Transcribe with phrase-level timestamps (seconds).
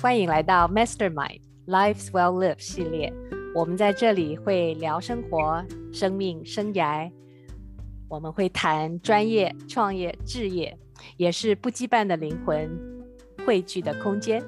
[0.00, 3.12] 欢迎来到 Mastermind Life's Well Live 系列。
[3.54, 5.62] 我们在这里会聊生活、
[5.92, 7.12] 生命、生涯。
[8.08, 10.74] 我们会谈专业、创业、置业，
[11.18, 12.70] 也是不羁绊的灵魂
[13.44, 14.42] 汇聚的空间。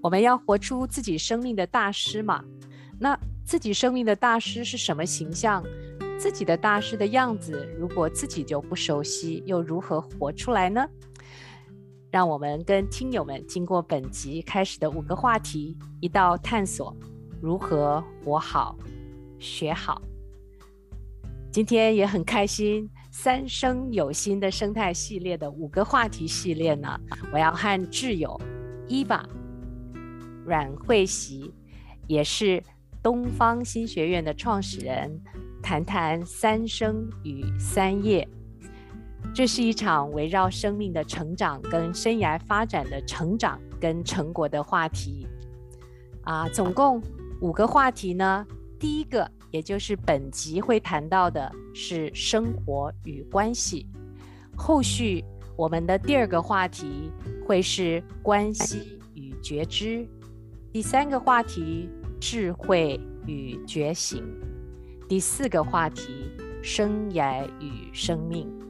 [0.00, 2.44] 我们要活出自己生命的大师嘛？
[3.00, 5.64] 那自己生命的大师是什么形象？
[6.16, 10.88] 自己的大师的样子，如果自己就不熟悉，又如何活出来呢？
[12.12, 16.94] 让我们跟听友们经过本集开始的五个话题，一道探索
[17.40, 18.76] 如何活好、
[19.38, 20.02] 学好。
[21.50, 27.00] 今天也很开心，三生有幸的生态系列的五个话题系列呢，
[27.32, 28.38] 我要和挚友
[28.88, 29.24] Eva
[30.44, 31.50] 阮慧席，
[32.08, 32.62] 也是
[33.02, 35.18] 东方新学院的创始人，
[35.62, 38.28] 谈谈三生与三业。
[39.34, 45.26] 这是一场围绕生命的成长跟生涯发展的成长跟成果的话题，
[46.24, 47.02] 啊，总共
[47.40, 48.46] 五个话题呢。
[48.78, 53.86] 第一个，也就是本集会谈到的是生活与关系。
[54.54, 55.24] 后续
[55.56, 57.10] 我们的第二个话题
[57.46, 60.06] 会是关系与觉知。
[60.72, 61.88] 第三个话题，
[62.20, 64.22] 智慧与觉醒。
[65.08, 66.30] 第四个话题，
[66.62, 68.61] 生涯与生命。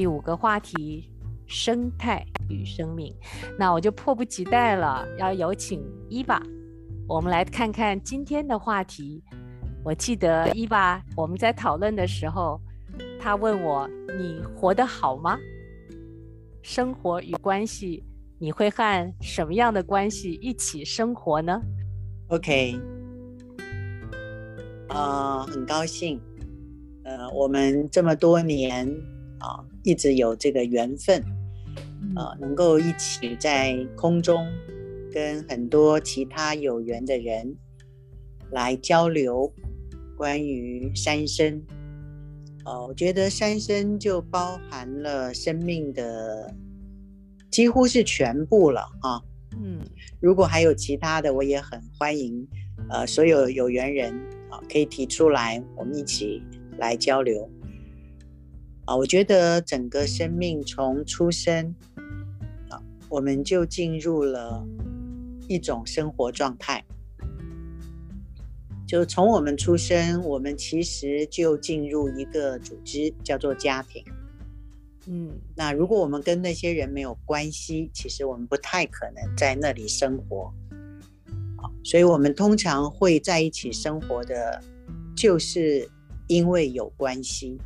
[0.00, 1.10] 第五个话题，
[1.46, 3.14] 生态与生命。
[3.58, 6.40] 那我就迫不及待了，要有请 Eva，
[7.06, 9.22] 我们来看看今天的话题。
[9.84, 12.58] 我记得 Eva，我们在讨论的时候，
[13.20, 13.86] 她问我
[14.18, 15.38] ：“你活得好吗？
[16.62, 18.02] 生活与关系，
[18.38, 21.60] 你会和什么样的关系一起生活呢
[22.28, 22.80] ？”OK，
[24.88, 26.18] 啊、呃，很高兴，
[27.04, 28.88] 呃，我们这么多年
[29.40, 29.62] 啊。
[29.82, 31.22] 一直有这个缘分，
[32.16, 34.46] 呃，能够一起在空中
[35.12, 37.56] 跟很多其他有缘的人
[38.50, 39.52] 来交流
[40.16, 41.62] 关于三生。
[42.64, 46.54] 呃，我觉得三生就包含了生命的
[47.50, 49.22] 几乎是全部了啊。
[49.62, 49.80] 嗯，
[50.20, 52.46] 如果还有其他的，我也很欢迎。
[52.88, 54.12] 呃，所有有缘人
[54.50, 56.42] 啊，可以提出来，我们一起
[56.78, 57.48] 来交流。
[58.86, 61.74] 啊，我觉得整个生命从出生，
[62.68, 64.66] 啊，我们就进入了
[65.48, 66.84] 一种生活状态。
[68.86, 74.04] 就从我们出生，我们其实就进入一个组织，叫做家庭。
[75.06, 80.52] 嗯，那如果我们跟那些人没有关系，其实我们不太可能在那里生活。
[81.56, 84.60] 啊，所以我们通常会在一起生活的，
[85.14, 85.88] 就是
[86.26, 87.56] 因为有关系。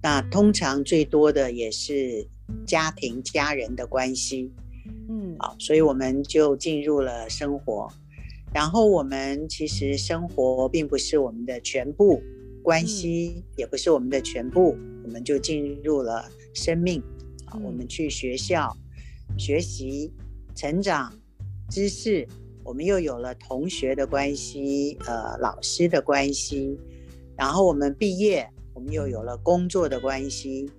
[0.00, 2.24] 那通常最多的也是
[2.64, 4.52] 家庭家人的关系，
[5.08, 7.90] 嗯，好，所以我们就进入了生活，
[8.54, 12.22] 然后我们其实生活并不是我们的全部，
[12.62, 17.02] 关系也不是我们的全部，我们就进入了生命，
[17.46, 18.76] 啊，我们去学校
[19.36, 20.12] 学习、
[20.54, 21.12] 成长、
[21.68, 22.24] 知识，
[22.62, 26.78] 我们又有了同学的关系，呃，老师的关系，
[27.36, 28.48] 然后我们毕业。
[28.78, 30.70] 我们又有了工作的关系，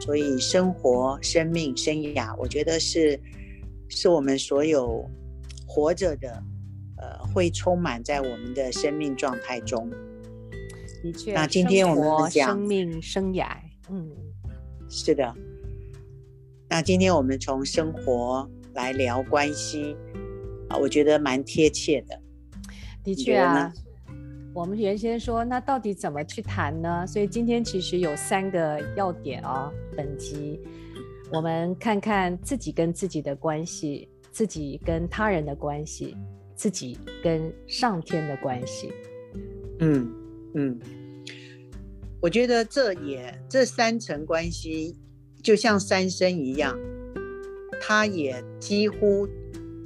[0.00, 3.16] 所以生活、生命、生涯，我觉得是
[3.88, 5.08] 是我们所有
[5.64, 6.42] 活着的，
[6.96, 9.88] 呃，会充满在我们的生命状态中。
[11.00, 13.56] 的确，那今天我们讲生命、生涯，
[13.88, 14.10] 嗯，
[14.90, 15.32] 是的。
[16.68, 19.96] 那今天我们从生活来聊关系，
[20.68, 22.20] 啊，我觉得蛮贴切的。
[23.04, 23.72] 的确啊。
[24.54, 27.04] 我们原先说，那到底怎么去谈呢？
[27.04, 29.72] 所以今天其实有三个要点哦。
[29.96, 30.60] 本集
[31.32, 36.16] 我们看看自己跟自己的关系，自己跟他人的关系，
[36.54, 38.92] 自己跟上天的关系。
[39.80, 40.14] 嗯
[40.54, 40.78] 嗯，
[42.20, 44.96] 我觉得这也这三层关系
[45.42, 46.78] 就像三生一样，
[47.80, 49.28] 它也几乎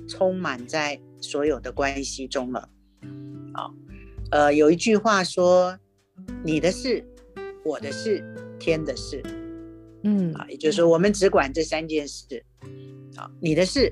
[0.07, 2.69] 充满在所有的关系中了。
[3.55, 3.75] 好。
[4.31, 5.79] 呃，有一句话说
[6.45, 7.03] ：“你的事，
[7.65, 8.23] 我的事，
[8.59, 9.23] 天的事。”
[10.05, 12.45] 嗯，啊，也就是说，我们只管这三件事。
[13.17, 13.91] 啊，你的事，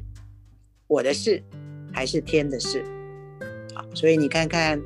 [0.86, 1.42] 我的事，
[1.90, 2.84] 还是天的事。
[3.74, 4.80] 啊，所以你看看，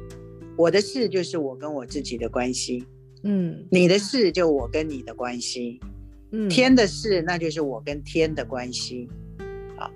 [0.56, 2.86] 我的事就是我跟我自己的关系。
[3.24, 5.80] 嗯，你的事就我跟你的关系。
[6.30, 9.08] 嗯，天的事那就是我跟天的关系。
[9.76, 9.90] 啊，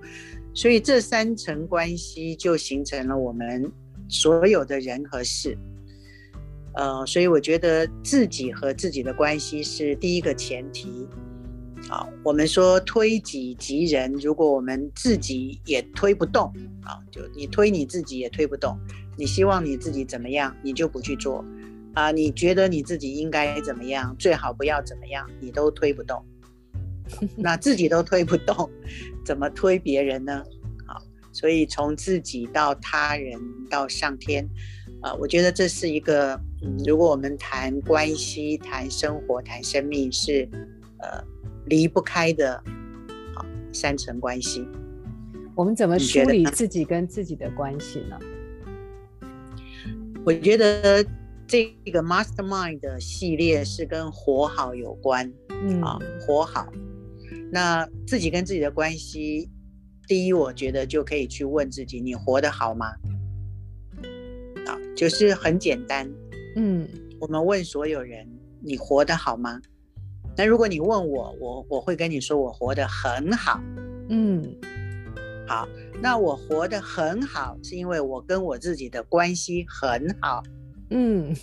[0.52, 3.70] 所以这三层关系就形成了我们。
[4.14, 5.58] 所有的人和事，
[6.74, 11.08] 呃，所以我觉得自己和自己的关系是第一个前提，
[11.90, 16.46] 啊，我们说推己及人，如果我们自己也推不动
[16.84, 18.78] 啊，就你推你自己也推不动，
[19.18, 21.44] 你希望你自己怎么样，你就不去做
[21.94, 22.12] 啊。
[22.12, 26.24] 你觉得你自己应该怎么样，最好不要怎么样，你都推不动。
[27.36, 28.70] 那自己都推不动，
[29.26, 30.42] 怎么推别人呢？
[31.34, 33.38] 啊，所以从自己到他人
[33.68, 34.48] 到上天，
[35.02, 40.48] 啊，我觉得这是一个，嗯，如果我们谈关系、谈生活、谈生命，是
[41.00, 41.24] 呃。
[41.66, 42.62] 离不开的，
[43.34, 43.42] 好
[43.72, 44.68] 三层关系。
[45.54, 48.18] 我们怎么梳理自己跟自己的关系呢？
[50.26, 51.02] 我觉得
[51.46, 55.32] 这个 Mastermind 的系列是跟活好有关。
[55.48, 56.70] 嗯啊，活好。
[57.50, 59.48] 那自己跟自己的关系，
[60.06, 62.94] 第一，我觉得就可以去问自己：你活得好吗？
[64.66, 66.10] 啊，就是很简单。
[66.56, 66.88] 嗯，
[67.20, 68.28] 我们问所有人：
[68.60, 69.60] 你活得好吗？
[70.36, 73.60] 那如果你问我，我我会跟你说，我活得很好。
[74.08, 74.42] 嗯，
[75.46, 75.66] 好，
[76.02, 80.42] 那我活得很好，是因为我跟我自己的关系很好。
[80.90, 81.34] 嗯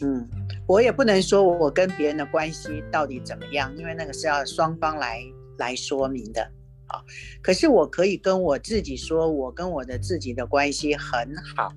[0.00, 0.28] 嗯，
[0.66, 5.22] 我也不能说我跟别人的关系到底怎么样，因为那个是要双方来
[5.58, 6.50] 来说明的。
[6.90, 7.02] 啊，
[7.42, 11.72] 可是我可以跟我自己说，我跟我的自己的关系很好。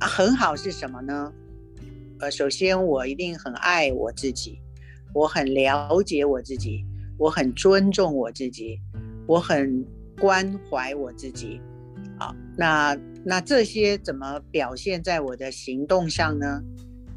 [0.00, 1.32] 很好是什么呢？
[2.20, 4.60] 呃，首先我一定很爱我自己。
[5.14, 6.84] 我很了解我自己，
[7.16, 8.78] 我很尊重我自己，
[9.26, 9.82] 我很
[10.18, 11.58] 关怀我自己。
[12.18, 12.94] 啊，那
[13.24, 16.62] 那这些怎么表现在我的行动上呢？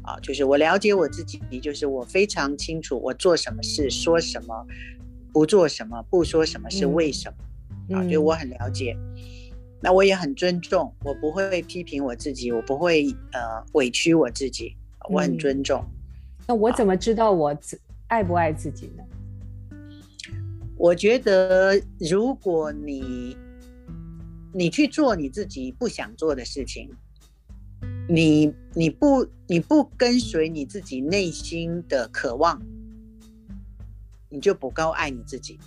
[0.02, 4.66] 啊，就是我了解我自己，就是我非常清楚我做什么事、说什么、
[5.32, 7.36] 不做什么、不说什么是为什么。
[7.88, 8.96] 嗯、啊，就我很了解。
[9.80, 14.76] 那我也很尊重，我不会批评我自己，我不会呃委屈我自己，
[15.08, 15.82] 我很尊重。
[15.82, 17.80] 嗯、那我怎么知道我自？
[18.08, 19.04] 爱不爱自己呢？
[20.76, 23.36] 我觉得，如果你
[24.52, 26.90] 你去做你自己不想做的事情，
[28.08, 32.60] 你你不你不跟随你自己内心的渴望，
[34.30, 35.58] 你就不够爱你自己。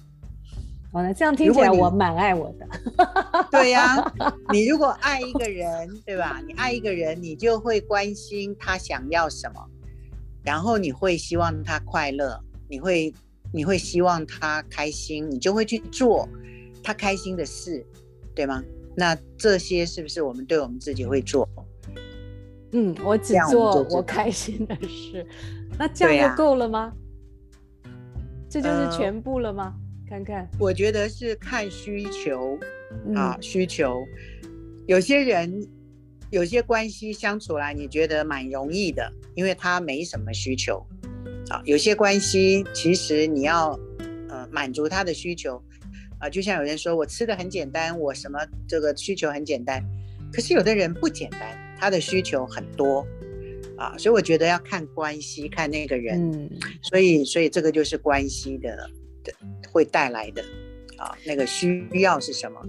[0.92, 2.68] 哦，那这样听起来我蛮爱我的。
[3.51, 6.42] 对呀、啊，你如果爱一个人，对吧？
[6.48, 9.62] 你爱一个人，你就会关心他想要什么。
[10.44, 12.39] 然后你会希望他快乐，
[12.69, 13.13] 你会
[13.51, 16.30] 你会希望他开心，你就会去做
[16.83, 17.83] 他开心的事，
[18.36, 18.63] 对吗？
[18.95, 21.50] 那这些是不是我们对我们自己会做？
[22.74, 25.25] 嗯，我只做我开心的事，
[25.77, 26.94] 那这样就够了吗？
[28.59, 29.73] 啊、这就是全部了吗？
[29.75, 32.57] 呃、看看，我觉得是看需求
[33.15, 34.05] 啊，需求，
[34.88, 35.67] 有些人。
[36.31, 40.83] 有些关系相处来，你觉得蛮容易的，因为他没什么需求。
[41.50, 43.79] 啊，有些关系其实你要
[44.29, 45.63] 呃满足他的需求，
[46.17, 49.79] 啊，就像有人说我吃的很简单，我什么这个需求很简单，
[50.33, 53.05] 可是有的人不简单，他的需求很多，
[53.78, 56.50] 啊，所以我觉得要看关系，看那个人，嗯，
[56.81, 58.75] 所以所以这个就是关系的
[59.24, 59.34] 的
[59.72, 60.42] 会带来的，
[60.98, 62.62] 啊，那个需要是什么？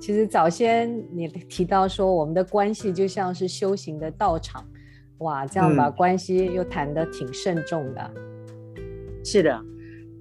[0.00, 4.66] 其实早先你提到说，我们的关系就像是修行的道场，
[5.18, 8.10] 哇，这样把关系又谈得挺慎重的。
[8.76, 9.60] 嗯，是的，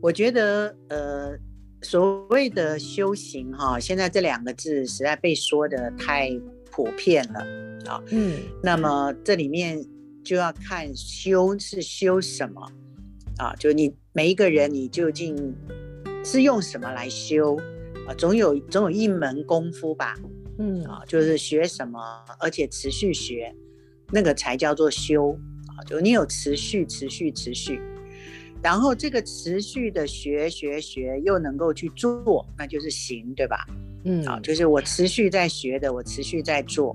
[0.01, 1.37] 我觉得呃，
[1.83, 6.31] 所谓的修行哈，现在这两个字实在被说的太
[6.71, 7.39] 普遍了
[7.91, 8.03] 啊。
[8.09, 9.79] 嗯，那么这里面
[10.27, 12.61] 就要看修是修什么
[13.37, 13.55] 啊？
[13.55, 15.55] 就你每一个人，你究竟
[16.21, 17.55] 是用什么来修？
[18.05, 20.15] 啊，总有总有一门功夫吧，
[20.59, 21.97] 嗯啊，就是学什么，
[22.41, 23.55] 而且持续学，
[24.11, 25.31] 那个才叫做修
[25.67, 25.79] 啊。
[25.85, 27.79] 就你有持续、持续、持续，
[28.61, 33.65] 然后这个持续的学、学、学，又能够去做，那就是行，对吧？
[34.03, 36.93] 嗯啊，就是我持续在学的，我持续在做，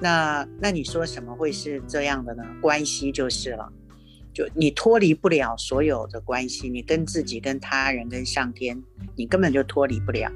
[0.00, 2.42] 那那你说什么会是这样的呢？
[2.60, 3.70] 关系就是了，
[4.32, 8.82] 就你脱离不了所有的关系，你跟自己、跟他人、跟上天，
[9.14, 10.30] 你根本就脱离不了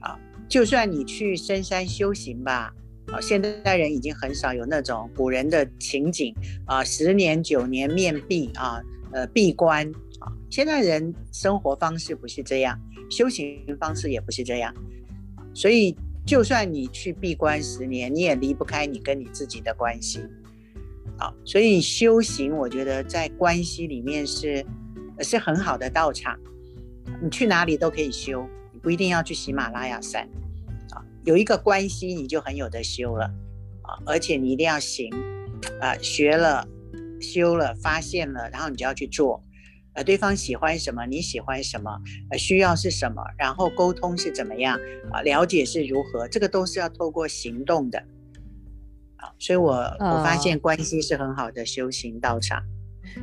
[0.00, 0.18] 啊。
[0.48, 2.72] 就算你去深山修行吧，
[3.08, 6.34] 啊，现代人已经很少有那种古人的情景
[6.64, 8.80] 啊，十年九年面壁啊，
[9.12, 9.86] 呃，闭关
[10.20, 14.74] 啊，现代人生活方式不是这样，修行方式也不是这样，
[15.52, 15.94] 所以
[16.26, 20.18] 就算你去闭关十年，你也离不开你跟你自己的关系，
[21.18, 24.66] 啊，所以修行，我觉得在关系里面是
[25.20, 26.36] 是很好的道场，
[27.22, 28.44] 你去哪里都可以修。
[28.72, 30.28] 你不一定要去喜马拉雅山，
[30.90, 33.24] 啊，有一个关系你就很有得修了，
[33.82, 35.08] 啊，而且你一定要行，
[35.80, 36.66] 啊，学了、
[37.20, 39.40] 修了、发现了，然后你就要去做，
[39.96, 41.90] 呃，对方喜欢什么，你喜欢什么，
[42.30, 44.78] 呃，需要是什么，然后沟通是怎么样
[45.10, 47.98] 啊，了解是如何，这个都是要透过行动的。
[49.16, 52.62] 啊，所以我我发现关系是很好的修行道场。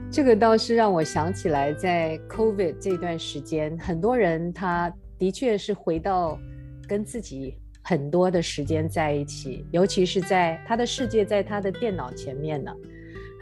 [0.09, 6.39] 这个倒是让我想起来，在 COVID 这段时间，很多人他的确是回到
[6.87, 12.73] 跟自己很多的时间在一起，尤其是在他的世界，在他的电脑前面呢，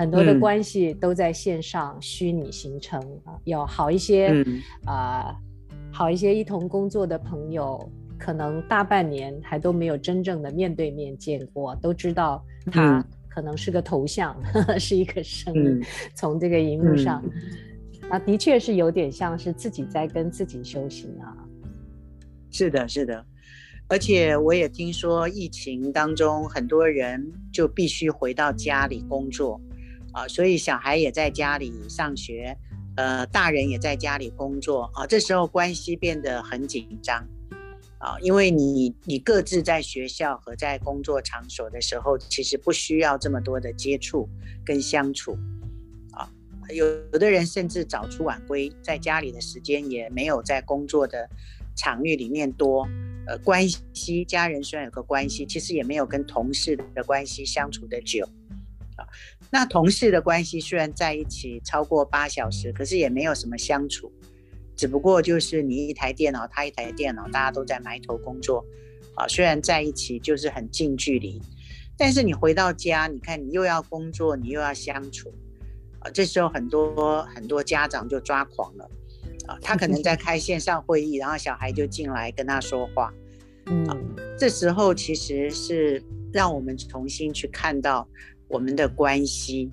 [0.01, 4.43] 很多的关系都在线上虚拟形成啊，嗯、有好一些
[4.83, 5.35] 啊、呃，
[5.91, 12.97] 好一些一同工作的朋友，可能大半年还都没有真正的面对面见过，都知道他。
[12.97, 13.05] 嗯。
[13.33, 14.35] 可能是个头像，
[14.77, 15.81] 是一个声音，嗯、
[16.13, 17.23] 从这个荧幕上，
[18.01, 21.31] 嗯、啊，的确是有点像是自己在跟自己修行啊。
[22.51, 23.25] 是的，是的，
[23.87, 29.61] 而且我也听说疫情当中很多人就必须回到家里工作
[30.13, 32.57] 啊，所以小孩也在家里上学，
[32.95, 37.27] 呃，大人也在家里工作啊，这时候关系变得很紧张。
[38.03, 44.27] 啊，因为你你各自在学校和在工作场所的时候，其实不需要这么多的接触
[44.65, 45.37] 跟相处，
[46.13, 46.27] 啊，
[46.73, 51.29] 有有的人甚至早出晚归，在家里的时间也没有在工作的
[51.75, 52.89] 场域里面多，
[53.27, 58.27] 呃，关系家人虽然有个关系，其实也没有跟同事的关系相处的久，
[58.95, 59.05] 啊，
[59.51, 64.11] 那同事的关系虽然在一起超过八小时，可是也没有什么相处。
[64.77, 68.65] 只不过就是你一台电脑，他一台电脑，大家都在埋头工作，
[69.13, 71.39] 啊，虽然在一起就是很近距离，
[71.95, 75.31] 但是你回到家，你看你又要工作，你又要相处，
[75.99, 78.89] 啊，这时候很多很多家长就抓狂了，
[79.45, 83.13] 啊，他可能在开线上会议，然后小孩就进来跟他说话，
[83.67, 83.85] 嗯，
[84.39, 86.03] 这时候其实是
[86.33, 88.07] 让我们重新去看到
[88.51, 89.71] 我们的关系，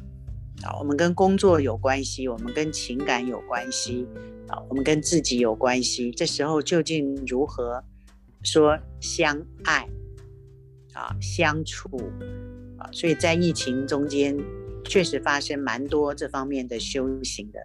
[0.63, 4.07] 啊，我们跟工作有关系，我们跟情感有关系。
[4.49, 7.85] 啊，我们跟自己有关系，这时候究竟如何
[8.43, 9.87] 说相爱
[10.95, 11.87] 啊，相处
[12.79, 12.89] 啊？
[12.91, 14.35] 所以在疫情中间，
[14.85, 17.61] 确实发生蛮多这方面的修行的。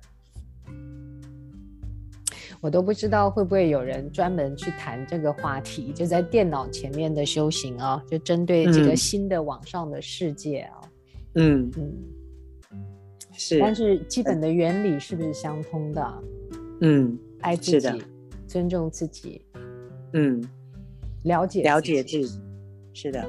[2.59, 10.81] 我都不知道会不会有人专门去谈这个话题，就在电脑前面的修行啊，就针对这个新的网上的世界啊。
[10.83, 10.89] 嗯
[11.35, 11.93] 嗯嗯，
[13.31, 13.59] 是。
[13.59, 16.23] 但是基本的原理是不是相通的？
[16.81, 17.87] 嗯，爱自己，
[18.47, 19.41] 尊重自己，
[20.13, 20.43] 嗯，
[21.23, 22.41] 了解了解自己，
[22.93, 23.25] 是的。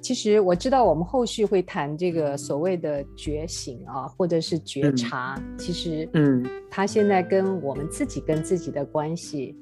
[0.00, 5.34] 其实我知道，我们后续会谈这个所谓的觉醒啊，或者是觉察。
[5.36, 9.56] 嗯、其实，嗯，他现在跟我们自己跟自己的关系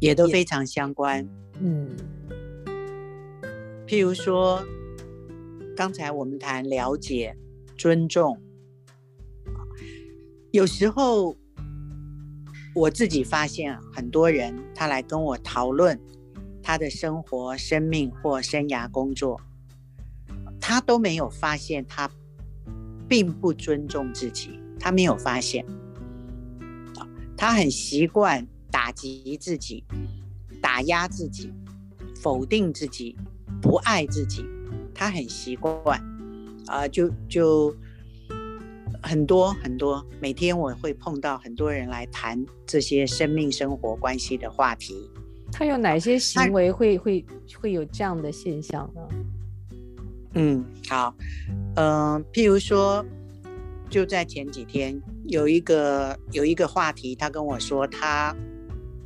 [0.00, 1.28] 也都非常相关。
[1.60, 1.88] 嗯，
[3.86, 4.64] 譬如说。
[5.76, 7.36] 刚才我们谈了解、
[7.76, 8.36] 尊重，
[10.50, 11.36] 有时候
[12.74, 15.96] 我自己发现很多人他来跟我讨论
[16.64, 19.40] 他的生活、生命或生涯、工作，
[20.60, 22.10] 他都没有发现他
[23.08, 25.64] 并不尊重自己，他没有发现，
[27.36, 29.84] 他很习惯打击自己、
[30.60, 31.52] 打压自己、
[32.16, 33.16] 否定自己、
[33.60, 34.44] 不爱自己。
[34.94, 35.98] 他很习惯，
[36.66, 37.74] 啊、呃，就就
[39.00, 45.08] 很多很多，每天我会碰到很多人来谈这些生命、生活关系的话题。
[45.52, 47.24] 他有哪些行为会会
[47.60, 49.00] 会有这样的现象呢？
[50.34, 51.14] 嗯，好，
[51.76, 53.04] 嗯、呃，譬如说，
[53.88, 58.36] 就在前几天有一个有一个话题，他跟我说他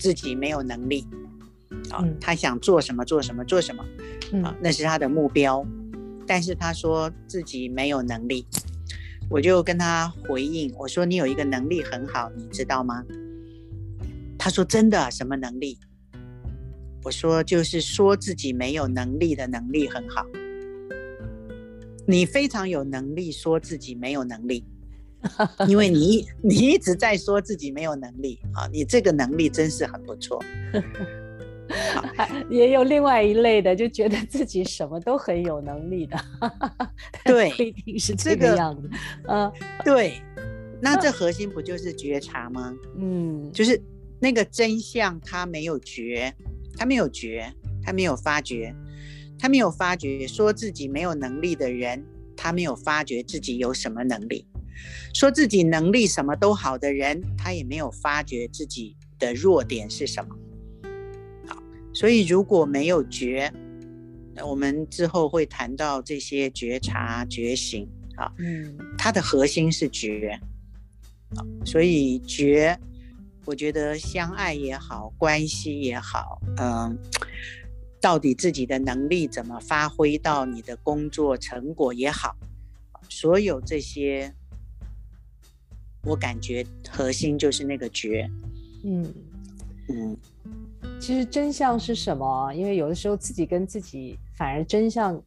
[0.03, 1.07] 自己没有能力，
[1.93, 3.85] 啊、他想做什么做什么做什么，
[4.33, 5.65] 嗯、那是他的目标。
[6.27, 8.45] 但是他说自己没有能力，
[9.31, 13.05] 我就跟他回应，我说你有一个能力很好，你知道吗？
[14.37, 15.79] 他说真的，什么能力？
[17.05, 20.27] 我说就是说自己没有能力的能力很好。
[22.09, 24.65] 你非常有能力说自己没有能力，
[25.69, 30.43] 因为你你一直在说自己没有能力啊，你这个能力真是很不错。
[32.51, 36.19] 也有另外一类的，就觉得自己什么都很有能力的，
[37.25, 38.91] 对，不一定是这个样子。
[39.27, 39.51] 嗯，
[39.83, 40.21] 对，
[40.83, 42.75] 那这核心不就是觉察吗？
[42.99, 43.81] 嗯，就是
[44.21, 46.35] 那个真相，他没有觉，
[46.77, 47.51] 他没有觉，
[47.83, 48.75] 他没有发觉，
[49.39, 52.05] 他没有发觉，说自己没有能力的人，
[52.37, 54.45] 他没有发觉自己有什么能力；
[55.15, 60.37] 说自己能力什么都好的人，他也没有发觉自己的弱点是什么。
[61.47, 61.63] 好
[61.93, 63.53] 所以，如果没有觉，
[64.47, 67.87] 我们之后会谈到这些觉察、觉醒
[68.17, 70.41] 啊，嗯，它的核心是觉，
[71.65, 72.79] 所以觉，
[73.45, 76.99] 我觉得相爱也好，关系也好，嗯，
[78.01, 82.35] 到底自己的能力怎么发挥到你的工作成果也好，
[83.09, 84.35] 所有这些，
[86.05, 88.29] 我感觉核心就是那个觉，
[88.85, 89.15] 嗯
[89.89, 90.17] 嗯。
[90.99, 92.53] 其实真相是什么？
[92.55, 95.21] 因为有的时候自己跟自己反而真相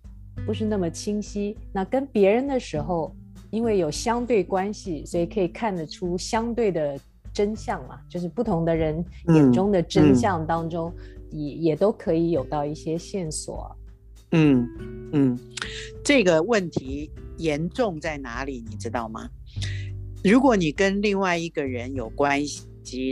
[0.46, 1.55] 不是那么清晰。
[1.74, 3.13] 那跟别人的时候，
[3.51, 6.98] 因为有相对关系，所以可以看得出相对的
[7.34, 8.00] 真相嘛。
[8.10, 10.94] 就是不同的人眼中的真相当中，
[11.29, 13.75] 也、也都可以有到一些线索。
[14.32, 14.67] 嗯
[15.12, 15.39] 嗯，
[16.03, 18.63] 这个问题严重在哪里？
[18.70, 19.29] 你知道吗？
[20.25, 22.65] 如果你跟另外一个人有关系。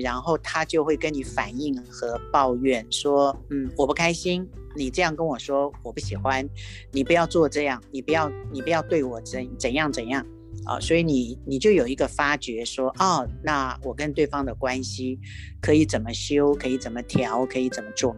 [0.04, 6.48] 然后他就会跟你反映和抱怨说：“嗯，我不开心，你这样跟我说，我不喜欢，
[6.92, 10.24] 你不要做这样，你不要，你不要对我怎怎样怎样
[10.66, 15.18] 啊！”所以你你就有一个发觉说：“哦，那我跟对方的关系
[15.60, 18.16] 可以怎么修，可以怎么调，可以怎么做？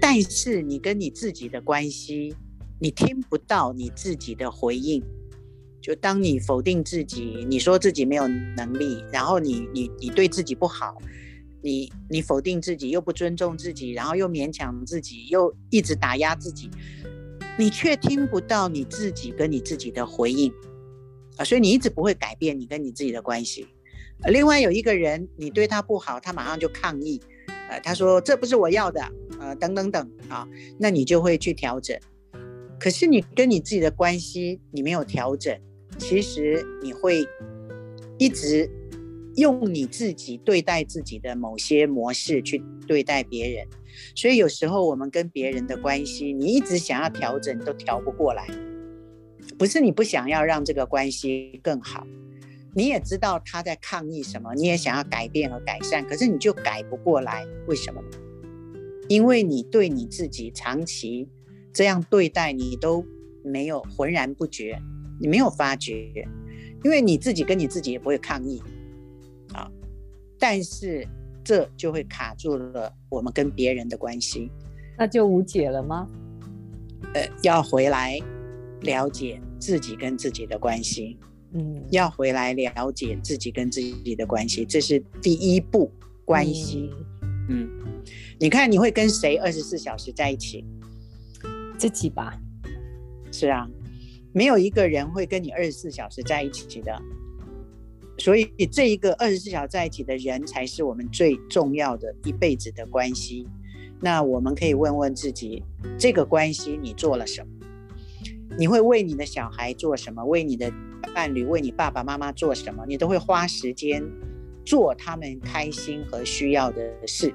[0.00, 2.34] 但是你跟你自己的关系，
[2.80, 5.04] 你听不到你自己的回应。”
[5.82, 10.96] 就当你否定自己，你说自己没有能力，然后你你你对自己不好，
[11.60, 16.70] 你你否定自己又不尊重自己，然后又勉强自己，又一直打压自己，
[17.58, 20.52] 你却听不到你自己跟你自己的回应
[21.36, 23.66] 啊，所以你一直不会改变你跟你自己的关系。
[24.28, 27.20] 另外有一个人，你对他不好，他马上就抗议，
[27.68, 29.02] 呃，他说这不是我要的，
[29.40, 30.46] 呃，等等等啊，
[30.78, 31.98] 那你就会去调整。
[32.78, 35.58] 可是你跟你自己的关系，你没有调整。
[35.98, 37.26] 其实你会
[38.18, 38.68] 一直
[39.36, 43.66] 用你自己对待自己的某些模式去对待别人，
[44.14, 48.46] 所以有时候我们跟别人的关系，你一直想要调整都调不过来。
[49.58, 52.06] 不是你不想要让这个关系更好，
[52.74, 57.46] 你也知道他在抗议什么，你也想要改变和改善，可是你就改不过来。
[57.68, 58.02] 为什么？
[59.08, 61.28] 因为你对你自己长期
[61.72, 63.04] 这样对待，你都
[63.44, 64.80] 没有浑然不觉。
[65.22, 66.12] 你没有发觉，
[66.82, 68.60] 因为你自己跟你自己也不会抗议，
[69.52, 69.70] 啊，
[70.36, 71.06] 但是
[71.44, 74.50] 这就会卡住了我们跟别人的关系，
[74.98, 76.08] 那就无解了吗？
[77.14, 78.18] 呃，要回来
[78.80, 81.16] 了解自己跟自己的关系，
[81.52, 85.88] 嗯，要回来了解自己跟自己的关系，这是第一步
[86.24, 86.90] 关系，
[87.48, 88.02] 嗯，嗯，
[88.40, 90.64] 你看你会跟谁二十四小时在一起？
[91.78, 92.36] 自己吧，
[93.30, 93.70] 是啊。
[94.32, 97.00] 没有一个人会跟你二十四小时在一起的，
[98.18, 103.46] 所以这一个二十四小时在一起的人才是我们最重要的一辈子的关系。
[104.00, 105.62] 那我们可以问问自己，
[105.98, 107.48] 这个关系你做了什么？
[108.58, 110.24] 你会为你的小孩做什么？
[110.24, 110.72] 为你的
[111.14, 112.84] 伴侣、为你爸爸妈妈做什么？
[112.88, 114.02] 你都会花时间
[114.64, 117.34] 做他们开心和需要的事。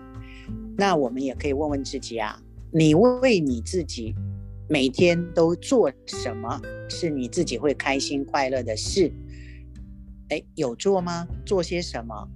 [0.76, 4.16] 那我们也可以问问自己啊，你为你自己。
[4.70, 9.12] 每天都做什么是你自己会开心快乐的事？
[10.30, 11.26] 哎，有做吗？
[11.46, 12.28] 做些什么？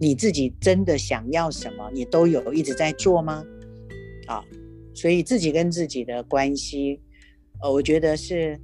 [0.00, 1.88] 你自己真的想要什么？
[1.94, 3.44] 你都有一直在做吗？
[4.26, 4.42] 啊，
[4.92, 7.00] 所以自己跟自己的关系，
[7.62, 8.58] 呃，我觉得是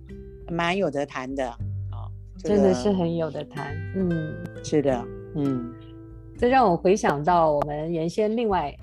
[0.51, 3.77] 蛮有得谈的啊，这个，真的是很有得谈。
[3.95, 4.35] 嗯，
[4.65, 5.07] 是的，
[5.37, 5.73] 嗯，
[6.37, 8.77] 这让我回想到我们原先另外。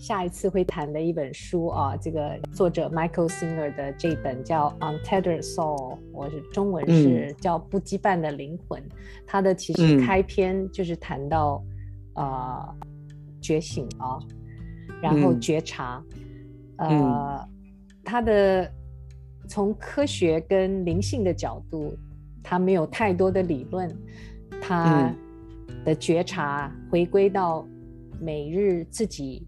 [0.00, 5.76] 下一次会谈的一本书啊，这个作者 Michael Singer 的这本叫《Untethered Soul》，
[6.10, 8.80] 我是中文是叫《不羁绊的灵魂》。
[9.26, 11.62] 它的其实开篇就是谈到
[12.14, 12.76] 啊、呃、
[13.42, 14.16] 觉醒啊，
[15.02, 16.02] 然后觉察，
[16.78, 17.46] 呃，
[18.02, 18.72] 他的
[19.50, 21.94] 从科学跟灵性的角度，
[22.42, 23.94] 他没有太多的理论，
[24.62, 25.14] 他
[25.84, 27.68] 的觉察回归到
[28.18, 29.46] 每日自己。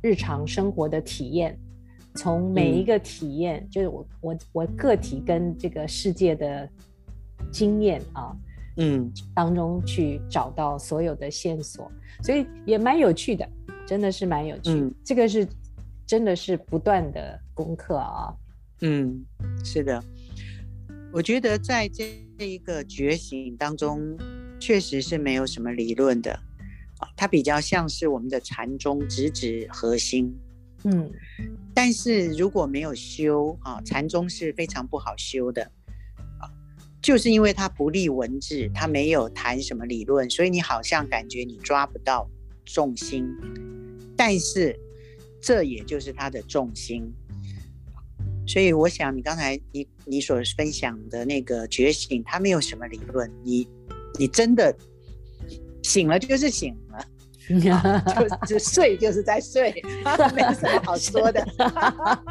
[0.00, 1.58] 日常生活的体验，
[2.14, 6.68] 从每一个体验，嗯、就是我我我个体跟这个世界的
[7.50, 8.36] 经验啊，
[8.76, 11.90] 嗯，当中去找到所有的线索，
[12.22, 13.48] 所以也蛮有趣的，
[13.86, 14.70] 真的是蛮有趣。
[14.70, 15.46] 嗯、这个是
[16.06, 18.34] 真的是不断的功课啊。
[18.82, 19.24] 嗯，
[19.64, 20.02] 是的，
[21.12, 22.04] 我觉得在这
[22.38, 24.16] 一个觉醒当中，
[24.60, 26.38] 确实是没有什么理论的。
[27.16, 30.34] 它比较像是我们的禅宗直指核心，
[30.84, 31.10] 嗯，
[31.74, 35.62] 但是如果没有修啊，禅宗是非常不好修的，
[36.40, 36.50] 啊，
[37.00, 42.28] 就是因为它不立文字，它没有谈什么理论，所以你好像感觉你抓不到
[42.64, 43.24] 重心，
[44.16, 44.78] 但是
[45.40, 47.12] 这也就是它的重心，
[48.46, 53.68] 所以我想你刚才你你所分享的那个觉醒，它没有什么理论，你
[54.18, 54.76] 你真的
[55.88, 57.04] 醒了就是醒了。
[57.48, 59.72] 就就睡就是在睡，
[60.36, 61.42] 没什么好说的。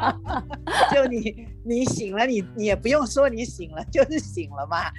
[0.94, 4.92] 就你你醒了，你你也不用说你醒了，就是醒了嘛。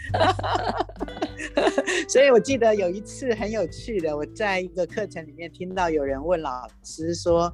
[2.09, 7.49] 所以我记得有一次很有趣的，我在一个课程里面听到有人问老师说：“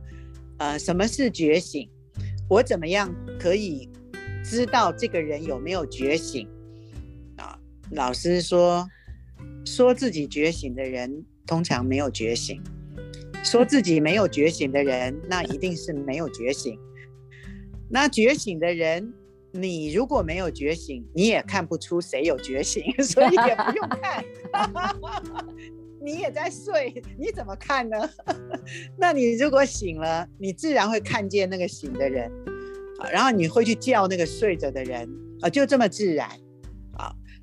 [0.58, 1.88] 呃，什么是觉醒？
[2.50, 3.88] 我怎么样可以
[4.44, 6.50] 知道这个人有没有觉醒？”
[7.38, 7.56] 啊，
[7.92, 8.88] 老师说
[9.66, 12.60] ：“说自己觉醒的人。”通常没有觉醒，
[13.44, 16.76] 说自己没有觉醒的人，那一定是没有觉醒。
[17.88, 19.14] 那觉醒的人，
[19.52, 24.26] 你如果没有觉醒，你也看不出谁有觉醒， 所以也不用看。
[26.02, 28.10] 你也在睡，你怎么看呢？
[28.98, 32.32] 那你如果醒了，你自然会看见那个醒的人，
[33.12, 35.08] 然后你会去叫那个睡着的人，
[35.42, 36.28] 啊，就这么自然，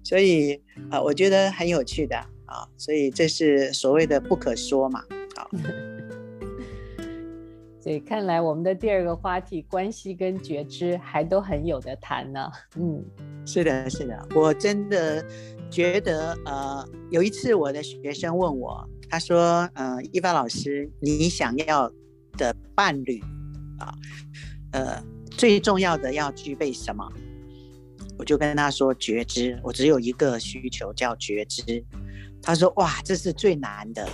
[0.03, 0.61] 所以
[0.91, 2.17] 啊，我觉得很有趣的。
[2.47, 5.03] 啊，所以这是所谓的不可说嘛。
[5.35, 5.51] 好，
[7.81, 12.51] 所以看来我们的第二个话题，关系跟觉知还都很有的谈呢。
[12.77, 13.03] 嗯，
[13.47, 15.25] 是的，是的，我真的
[15.71, 21.91] 觉得，呃，有一次我的学生问我，他说，呃，一发老师，你想要
[22.37, 23.19] 的伴侣
[23.79, 23.95] 啊，
[24.73, 27.11] 呃，最重要的要具备什么？
[28.23, 31.85] 我就跟他说觉知，我只有一个需求叫觉知。
[32.41, 34.09] 他说：“哇，这是最难的。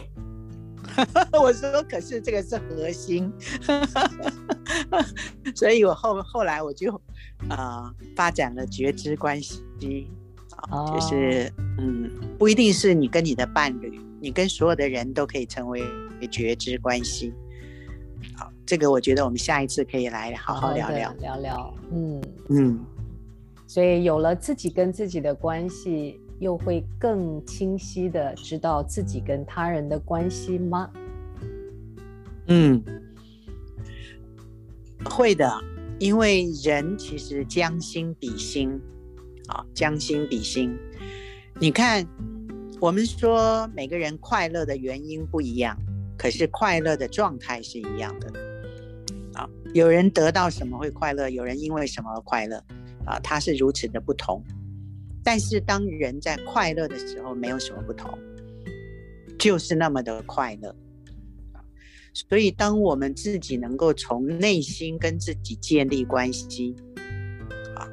[1.38, 3.30] ”我说：“可是这个是核心。
[5.54, 6.90] ”所以，我后后来我就
[7.50, 9.62] 啊、呃、发展了觉知关系
[10.56, 15.82] 啊，就是嗯，不一定是你跟你的伴侣，你跟所有的人都可以成为
[16.30, 17.30] 觉知关系。
[18.34, 21.74] 好，这个我觉得我们下一次可以来好好聊聊聊聊。
[21.92, 22.80] 嗯嗯，
[23.68, 26.20] 所以有了自己跟自己的关系。
[26.40, 30.88] 又会更清晰的知道自己跟他人的关系吗？
[32.46, 32.80] 嗯，
[35.04, 35.52] 会的，
[35.98, 38.80] 因为人其实将心比心，
[39.48, 40.78] 啊，将心比心。
[41.60, 42.06] 你看，
[42.80, 45.76] 我们说每个人快乐的原因不一样，
[46.16, 48.32] 可是快乐的状态是一样的。
[49.34, 52.62] 啊，有人得到什么会快乐，有人因为什么而快乐，
[53.08, 54.44] 啊，它是如此的不同。
[55.24, 58.18] 但是当人在快乐的时候，没有什么不同，
[59.38, 60.74] 就是那么的快乐。
[62.14, 66.74] 所以，当我们自己能够从内心跟自己建立关系，
[67.76, 67.86] 啊，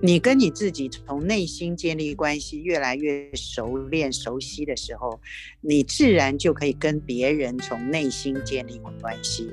[0.00, 5.20] 你跟你自己从内心建立关系越来越熟练、熟悉的时候，
[5.60, 9.50] 你自然就可以跟别人从内心建立关系。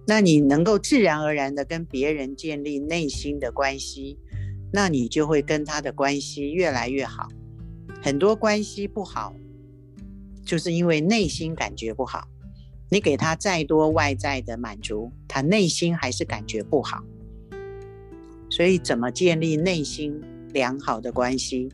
[0.00, 4.18] 啊，那你能够自然而然的跟别人建立内心的关系。
[4.72, 7.28] 那你就会跟他的关系越来越好。
[8.02, 9.34] 很多关系不好，
[10.44, 12.28] 就是因为内心感觉不好。
[12.88, 17.02] 你给他再多外在的满足，他内心还是感觉不好。
[18.48, 20.20] 所以，怎么建立内心
[20.52, 21.68] 良好的关系？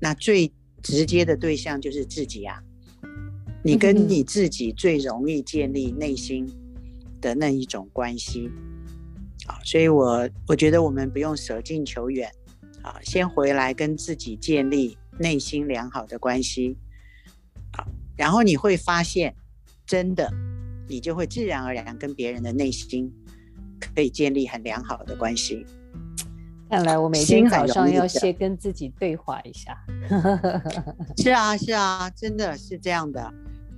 [0.00, 2.60] 那最直接的对象就是自己啊。
[3.62, 6.46] 你跟你自己最容易建立内心
[7.20, 8.50] 的那一种关系。
[9.46, 12.28] 啊，所以我我觉得我们不用舍近求远，
[12.82, 16.76] 啊，先回来跟自己建立内心良好的关系，
[17.72, 19.32] 啊，然后你会发现，
[19.86, 20.32] 真的，
[20.88, 23.12] 你就会自然而然跟别人的内心
[23.78, 25.64] 可以建立很良好的关系。
[26.68, 29.78] 看来我每天早上要先跟自己对话一下。
[31.16, 33.32] 是啊，是啊，真的是这样的，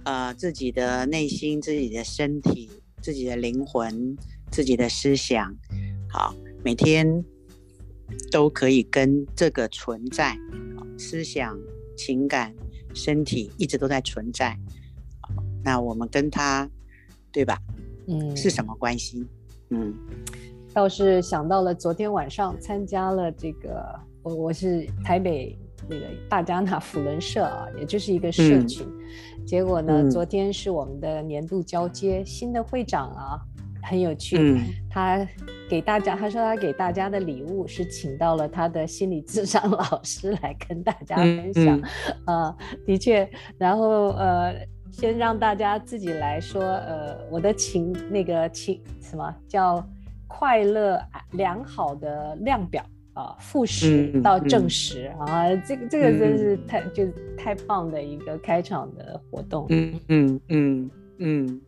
[0.05, 4.17] 呃，自己的内心、自己的身体、自己的灵魂。
[4.51, 5.55] 自己的思想，
[6.09, 6.35] 好，
[6.65, 7.23] 每天
[8.33, 10.35] 都可以跟这个存在，
[10.97, 11.55] 思想、
[11.95, 12.55] 情感、
[12.95, 14.59] 身体一直都在存在。
[15.63, 16.67] 那我们跟他，
[17.31, 17.59] 对吧？
[18.07, 19.23] 嗯，是什么关系？
[19.69, 19.95] 嗯，
[20.73, 23.85] 倒是想到了昨天晚上参加了这个，
[24.23, 25.55] 我我是台北
[25.87, 28.87] 那个大家那辅轮社啊，也就是一个社群。
[28.87, 28.99] 嗯、
[29.49, 33.41] 结果呢，嗯、昨天是我们的年度交接，新的会长啊。
[33.81, 35.27] 很有趣，嗯、他
[35.71, 41.81] 给大家，他说他给大家的礼物是请到了他的心理智商老师来跟大家分享，
[42.27, 44.55] 啊、的确，然后呃，
[44.93, 49.83] 先让大家自己来说，呃，我的情那个情什么叫
[50.27, 51.01] 快乐
[51.33, 52.85] 良好的量表
[53.19, 57.05] 啊，负十到正十、嗯嗯、啊，这个这个真是太、嗯、就
[57.37, 61.61] 太棒的一个开场的活动，嗯嗯嗯嗯。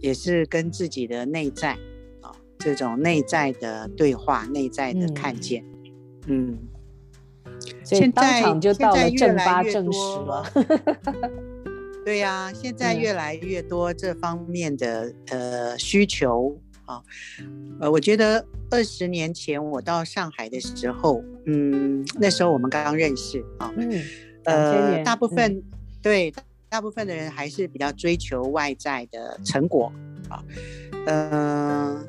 [0.00, 1.72] 也是跟自己的内在
[2.20, 5.64] 啊，这种内在的对话、内在的看见。
[6.26, 6.58] 嗯，
[7.82, 10.44] 所以当场就到了正八正十了。
[12.04, 17.02] 对呀、啊，现在越来越多这方面的、嗯、呃需求啊，
[17.80, 24.02] 呃，我觉得二十年前我到上海的时候，嗯，那时候我们刚刚认识啊，嗯，
[24.44, 25.62] 呃，大部分、嗯、
[26.02, 26.32] 对
[26.68, 29.92] 大部分的人还是比较追求外在的成果
[30.28, 30.42] 啊，
[31.06, 32.04] 嗯、呃，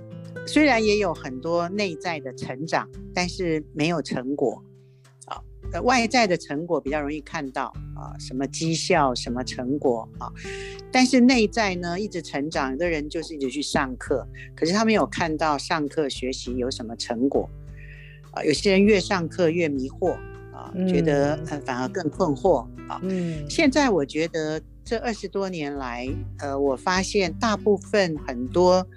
[0.45, 4.63] 虽然也有很多内在的成长，但是没有成果。
[5.83, 10.31] 外在的成果比较容易看到啊，什么绩效、什么成果啊，
[10.91, 12.71] 但是内在呢，一直成长。
[12.71, 14.25] 有的人就是一直去上课，
[14.55, 17.49] 可是他没有看到上课学习有什么成果
[18.31, 18.43] 啊。
[18.43, 20.13] 有些人越上课越迷惑
[20.53, 22.99] 啊，觉得反而更困惑啊。
[23.03, 26.07] 嗯，现在我觉得这二十多年来，
[26.39, 28.87] 呃，我发现大部分很多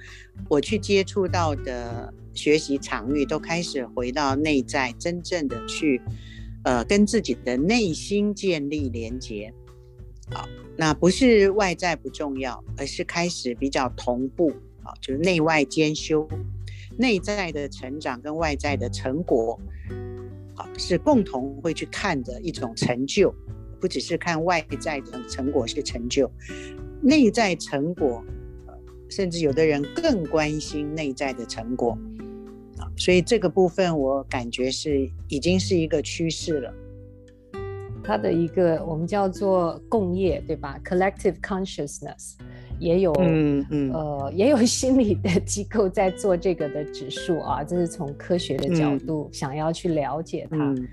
[0.49, 6.01] 我去接触到的学习场域，都开始回到内在，真正的去。
[6.65, 9.53] 呃，跟自己的内心建立连接，
[10.31, 14.51] 好，那不是外在不重要，而是开始比较同步，
[14.83, 16.29] 啊，就是内外兼修，
[16.97, 19.59] 内在的成长跟外在的成果，
[20.55, 23.33] 好，是共同会去看的一种成就，
[23.81, 26.31] 不只是看外在的成果是成就，
[27.01, 28.23] 内在成果，
[29.09, 31.97] 甚至有的人更关心内在的成果。
[32.97, 36.75] 所以这个部分我感觉是已经是一个趋势了，
[38.03, 42.35] 它的一个我们叫做共业，对吧？Collective consciousness
[42.79, 50.57] 也有，嗯嗯，呃，也有心理的机构在做这个的指数啊，这是从科学的角度想要去了解它。
[50.57, 50.89] 嗯，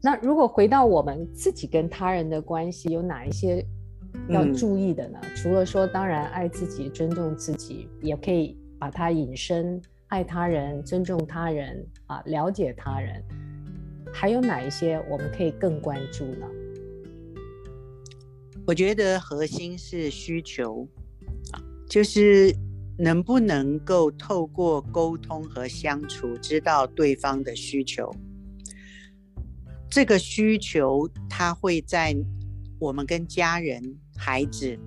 [0.00, 3.64] 那如果回到我们自己跟他人的关系，有哪一些
[4.28, 5.18] 要注意的呢？
[5.22, 9.82] 嗯，除了说当然爱自己、尊重自己，也可以把它引申。
[10.14, 13.20] 爱他人，尊重他人，啊，了解他人，
[14.12, 16.46] 还有哪一些我们可以更关注呢？
[18.64, 20.86] 我觉得核心是需求，
[21.50, 22.54] 啊，就是
[22.96, 28.14] 能不能够透过沟通和相处，知道对方的需求。
[29.90, 32.14] 这个需求，它会在
[32.78, 33.82] 我们跟家人、
[34.16, 34.78] 孩子，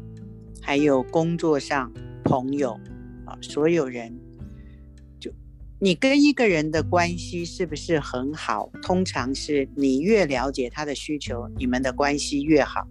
[0.62, 1.92] 还有工作上、
[2.24, 2.80] 朋友，
[3.26, 4.18] 啊，所有人。
[5.80, 8.72] 你跟一个人的关系是不是很好？
[8.82, 12.88] 通常是你越了解他的需求，你们的关系越好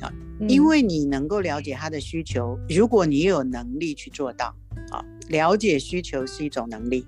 [0.00, 0.10] 啊，
[0.48, 2.58] 因为你能够了解他的需求。
[2.68, 4.52] 如果你有能力去做到
[4.90, 7.06] 啊，了解需求是一种能力，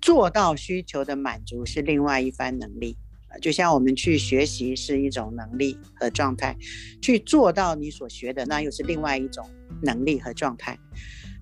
[0.00, 3.34] 做到需求的满足是另外一番能力啊。
[3.38, 6.56] 就像我们去学习是一种能力和状态，
[7.00, 9.44] 去做到你所学的，那又是另外一种
[9.82, 10.78] 能力和状态，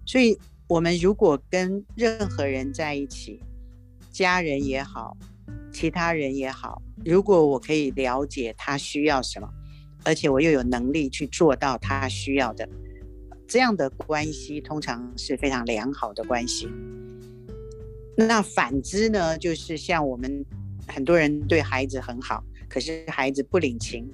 [0.06, 0.38] 所以。
[0.70, 3.42] 我们如果跟任何人在一起，
[4.12, 5.16] 家人也好，
[5.72, 9.48] 其他人也好，如果我可以了解他需要什么，
[10.04, 12.68] 而且我又有能力去做到他需要的，
[13.48, 16.68] 这样的关系通常是非常良好的关系。
[18.16, 20.44] 那反之呢，就是像我们
[20.86, 24.08] 很多人对孩子很好，可是孩子不领情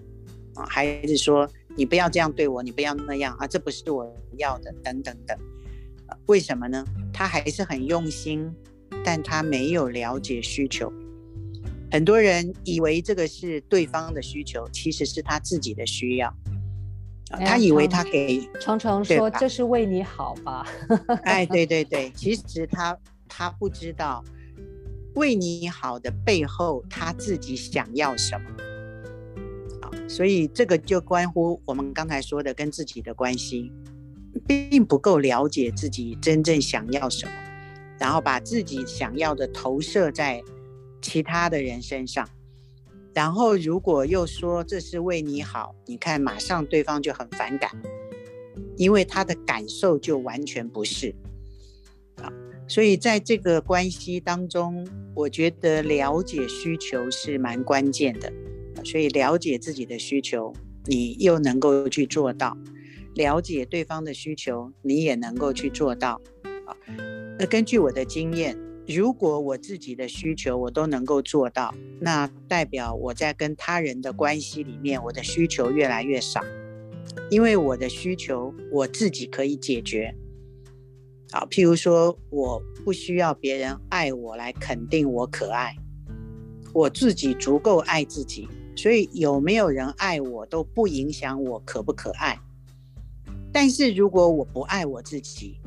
[0.54, 5.38] 啊，孩子说你不要这样对我，你不要那样啊，这不是我要的，等等等。
[6.26, 6.84] 为什么呢？
[7.12, 8.52] 他还是很用心，
[9.04, 10.92] 但他没有了解需求。
[11.90, 16.32] 很多人以为这个是对方的需求，其实是他自己的需要。
[17.44, 20.66] 他以为他给常常说这是为你好吧？
[21.24, 22.96] 哎，对 对对，其实他
[23.28, 24.22] 他不知道
[25.14, 28.46] 为你好的背后，他自己想要什么。
[30.08, 33.72] 所以这个就关乎我们刚才说的跟自己的关系。
[34.46, 37.32] 并不够了解自己真正想要什么，
[37.98, 40.42] 然后把自己想要的投射在
[41.00, 42.28] 其他的人身上，
[43.14, 47.70] 然后如果又说这是为你好，你看马上对方就很反感，
[48.76, 51.14] 因为他的感受就完全不是
[52.16, 52.32] 啊，
[52.66, 58.32] 所以在这个关系当中，我觉得了解需求是蛮关键的，
[58.84, 60.52] 所以了解自己的需求，
[60.84, 62.56] 你又能够去做到。
[63.16, 66.20] 了解对方的需求，你也能够去做到。
[66.66, 66.76] 啊，
[67.38, 76.42] 那根据我的经验，如果我自己的需求我都能够做到，那代表我在跟他人的关系里面，我的需求越来越少，
[77.30, 80.14] 因为我的需求我自己可以解决。
[81.32, 85.74] 好，譬如说，我不需要别人爱我来肯定我可爱，
[86.74, 92.38] 我自己足够爱自己，所以有没有人爱我都不影响我可不可爱。
[93.56, 95.58] 但是如果我不爱我自己，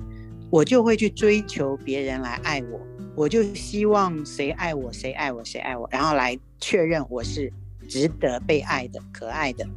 [0.52, 2.80] 我就会去追求别人来爱我，
[3.15, 7.52] 我就希望谁爱我，谁爱我，谁爱我，然后来确认我是
[7.88, 9.67] 值得被爱的、可爱的。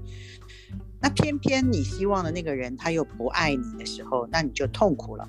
[1.01, 5.27] 那偏偏你希望的那个人他又不爱你的时候，那你就痛苦了，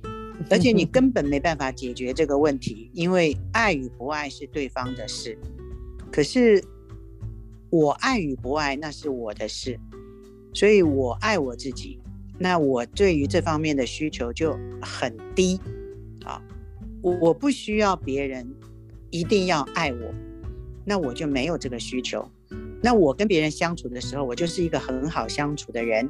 [0.48, 5.36] 而且你根本没办法解决这个问题，因为爱与不爱是对方的事，
[6.10, 6.64] 可是
[7.68, 9.78] 我爱与不爱那是我的事，
[10.54, 11.98] 所以我爱我自己。
[12.42, 15.60] 那我对于这方面的需求就很低
[16.24, 16.42] 啊，
[17.00, 18.52] 我不需要别人
[19.10, 20.12] 一定要爱我，
[20.84, 22.28] 那我就没有这个需求。
[22.82, 26.08] 那我跟别人相处的时候，我就是一个很好相处的人，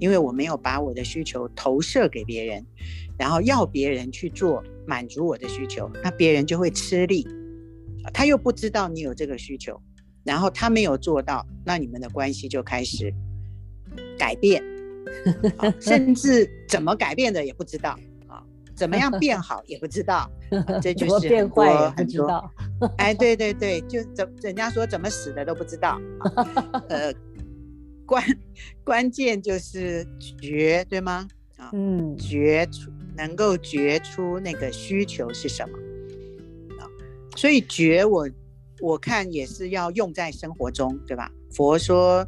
[0.00, 2.66] 因为我没有把我的需求投射给别人，
[3.16, 7.24] 然后要别人去做满足我的需求，那别人就会吃力，
[8.12, 9.80] 他又不知道你有这个需求，
[10.24, 13.14] 然后他没有做到，那你们的关系就开始
[14.18, 14.60] 改变。
[15.80, 18.42] 甚至怎么改变的也不知道啊，
[18.74, 20.30] 怎么样变好也不知道，
[20.66, 22.50] 啊、这就是变坏也不知道。
[22.96, 26.00] 哎，对对对，就怎人家说怎么死的都不知道。
[26.36, 26.46] 啊、
[26.88, 27.12] 呃，
[28.06, 28.22] 关
[28.84, 30.06] 关键就是
[30.40, 31.26] 觉，对吗？
[31.56, 35.76] 啊，嗯，觉出能够觉出那个需求是什么
[36.78, 36.86] 啊？
[37.36, 38.28] 所以觉我
[38.80, 41.30] 我看也是要用在生活中，对吧？
[41.50, 42.26] 佛说。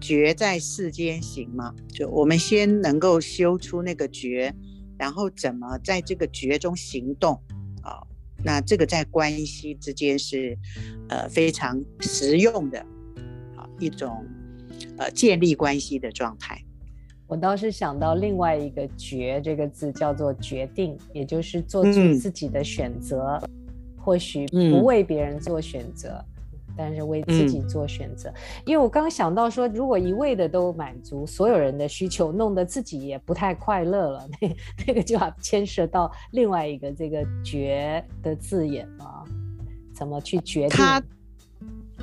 [0.00, 4.54] 觉在世间行嘛，就我们先能够修出那个觉，
[4.98, 7.40] 然后怎么在这个觉中行动
[7.82, 8.02] 啊？
[8.44, 10.56] 那这个在关系之间是
[11.08, 12.78] 呃非常实用的
[13.56, 14.24] 啊一种
[14.96, 16.62] 呃建立关系的状态。
[17.26, 23.50] 我倒是想到另外一个“觉”这个字叫做决定，也就是做出自己的选择，嗯、
[23.96, 26.24] 或许不为别人做选择。
[26.24, 26.37] 嗯
[26.78, 28.34] 但是为自己做选择，嗯、
[28.66, 39.24] 因为我刚想到说，如果一味的都满足所有人的需求，弄得自己也不太快乐了，那那个就要牵涉到另外一个这个“觉”的字眼啊，
[39.92, 40.78] 怎么去决定？
[40.78, 41.02] 它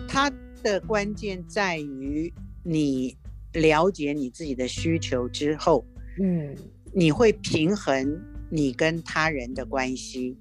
[0.09, 3.15] 它的关键在于你
[3.53, 5.85] 了解你自己的需求之后，
[6.21, 6.53] 嗯，
[6.93, 10.37] 你会平衡你跟他人的关系。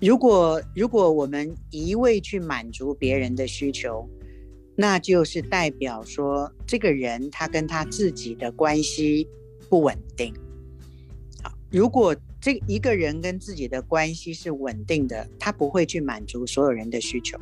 [0.00, 4.08] 如果如果我们一味去满足别人的需求，
[4.74, 9.28] 那就是代表说这个人他跟他自己的关系
[9.68, 10.32] 不稳定。
[11.42, 17.38] 好，如果这一个人跟自己的关系是稳定的，他不会去满足所有人的需求。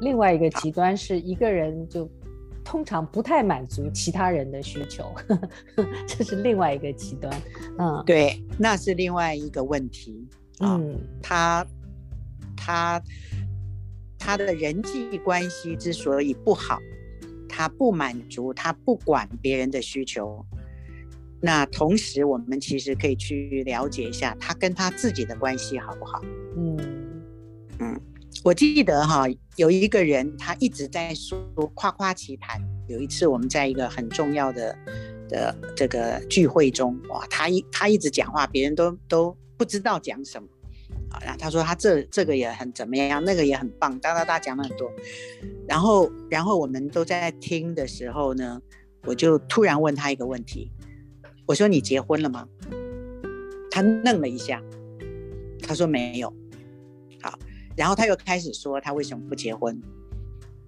[0.00, 2.10] 另外一个极端是一个人就
[2.64, 5.14] 通常不太满足其他人的需求，
[6.08, 7.42] 这是另外一个极端。
[7.78, 10.26] 嗯，对，那是另外一个问题。
[10.60, 11.66] 嗯，他
[12.56, 13.02] 他
[14.18, 16.78] 他的人际关系之所以不好，
[17.48, 20.44] 他不满足，他不管别人的需求。
[21.40, 26.22] 那同时，我们其实可以去了解一下他跟他自己的关系好不好？
[26.56, 26.76] 嗯
[27.80, 28.00] 嗯，
[28.44, 29.24] 我记得哈，
[29.56, 31.40] 有一个人他一直在说
[31.74, 32.60] 夸夸其谈。
[32.86, 34.78] 有一次我们在一个很重要的
[35.28, 39.36] 的这个聚会中，哇，他一他一直讲话，别人都都。
[39.62, 40.48] 不知道讲什么，
[41.12, 44.90] 啊，然后他说他这这个也很怎么样，那个也很棒，哒哒哒讲了很多，
[45.68, 48.60] 然后然后我们都在听的时候呢，
[49.04, 50.68] 我就突然问他一个问题，
[51.46, 52.48] 我说你结婚了吗？
[53.70, 54.60] 他愣了一下，
[55.62, 56.34] 他说没有，
[57.20, 57.38] 好，
[57.76, 59.80] 然后他又开始说他为什么不结婚，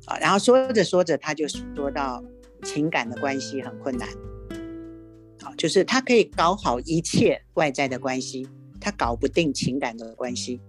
[0.06, 2.22] 啊，然后说着说着他就说到
[2.62, 4.08] 情感的关系很困难，
[5.42, 8.46] 好，就是他可以搞好一切外在的关系。
[8.84, 10.60] 他搞不定情感的关系，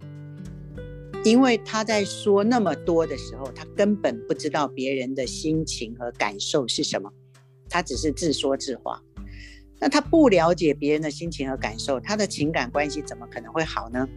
[1.26, 7.12] 因为他在说那么多的时候，他根本不知道别人的心情和感受是什么，
[7.70, 9.02] 他只是自说自话。
[9.82, 14.08] 那他不了解别人的心情和感受，他的情感关系怎么可能会好呢？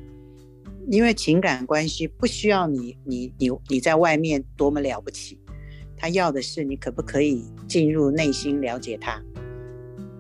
[0.89, 5.41] 因为情感关系不需要你，你，你，你在外面多么了不起，
[5.97, 9.21] 他要的是你可不可以进入内心了解他。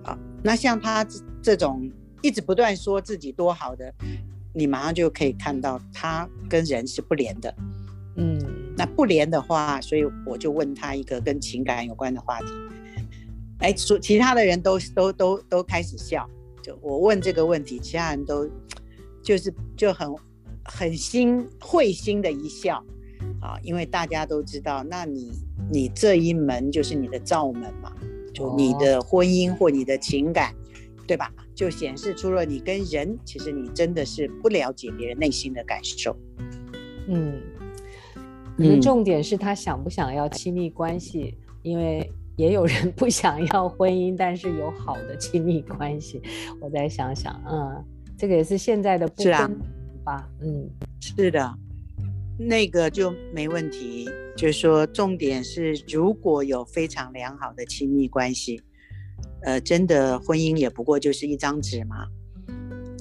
[0.02, 1.06] 好，那像他
[1.40, 1.88] 这种。
[2.22, 3.92] 一直不断说自己多好的，
[4.52, 7.54] 你马上就可以看到他跟人是不连的。
[8.16, 8.38] 嗯，
[8.76, 12.46] 那不连的话，所以我就问他一个跟情感有关的话题。
[13.60, 16.28] 哎，说其他的人都都都都开始笑，
[16.62, 18.48] 就我问这个问题，其他人都
[19.22, 20.12] 就是就很
[20.64, 22.84] 很心会心的一笑
[23.40, 25.32] 啊，因为大家都知道，那你
[25.70, 27.92] 你这一门就是你的罩门嘛，
[28.34, 30.52] 就你的婚姻或你的情感，
[31.06, 31.32] 对吧？
[31.58, 36.16] 就显示出了你跟人，其实你真的是不了解别人内心的感受。
[37.08, 37.42] 嗯，
[38.56, 46.22] 可能重点是他想不想要亲密关系，嗯、因为也有人 不想要婚姻，但是有好的亲密关系。
[46.60, 47.84] 我再想想，嗯，
[48.16, 49.58] 这个也是现在的不分
[50.04, 50.12] 吧？
[50.12, 51.58] 啊、嗯，是的，
[52.38, 54.08] 那个就没问题。
[54.36, 58.62] 就是说，重点是如果有非常良好的亲密关系，
[59.42, 62.06] 呃，真的婚姻也不过就是一张纸嘛。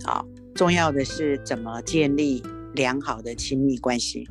[0.04, 4.28] 好，重要的是怎么建立良好的亲密关系。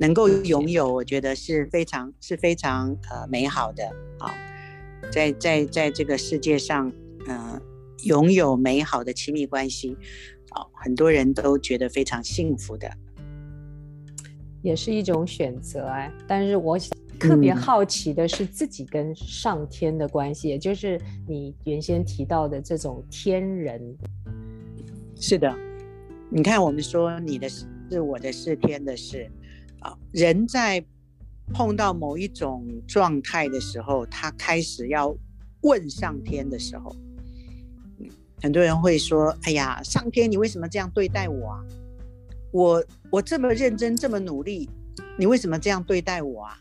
[0.00, 3.82] 能够拥有，我觉得是非常是非常呃美好的
[4.20, 4.30] 好，
[5.10, 6.88] 在在在这个世界上，
[7.26, 7.62] 嗯、呃，
[8.04, 9.96] 拥有美好的亲密关系，
[10.50, 12.88] 好，很多人都觉得非常幸福的，
[14.62, 16.12] 也是一种选择哎。
[16.28, 16.78] 但是我
[17.18, 23.96] 特别好奇的是自己跟上天的关系，嗯、也就是你原先提到的这种天人。
[25.16, 25.54] 是的，
[26.30, 29.30] 你看我们说你的是我的是天的事。
[29.80, 30.84] 啊，人在
[31.52, 35.16] 碰到某一种状态的时候，他开始要
[35.62, 36.94] 问上天的时候，
[38.42, 41.64] 很多人会说：“哎呀，上天，你为什么这样对待我啊？
[42.50, 44.68] 我我这么认真，这么努力，
[45.16, 46.58] 你为什么这样对待我啊？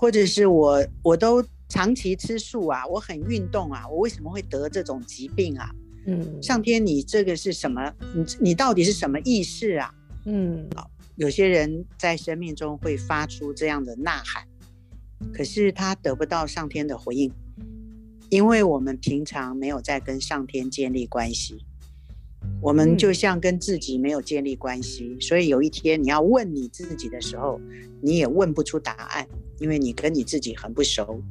[0.00, 5.70] 或者是我我都长期吃素啊，我很运动啊，我为什么会得这种疾病啊？
[6.06, 7.92] 嗯，上天，你这个是什么？
[8.14, 9.94] 你你到底是什么意识啊？
[10.24, 14.42] 嗯，好。”有些人在生命中会发出这样的呐喊，
[15.34, 17.30] 可是他得不到上天的回应，
[18.30, 21.58] 因为我们平常没有在跟上天建立关系，
[22.60, 27.60] 我们就像跟自己没有建立关系，所以有一天你要问你自己的时候，
[28.02, 29.26] 你也问不出答案，
[29.58, 31.22] 因为你跟你自己很不熟。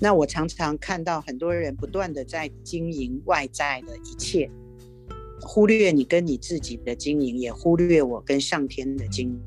[0.00, 4.50] 那我常常看到很多人不断的在经营外在的一切。
[5.40, 9.40] 忽略你跟你自己的经营，也忽略我跟上天的经营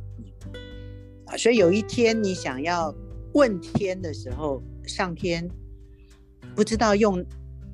[1.26, 1.36] 啊！
[1.36, 2.96] 所以有一天你想要
[3.34, 5.50] 问天的时候，上天
[6.56, 7.24] 不知道用